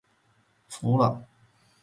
[0.67, 1.27] 服了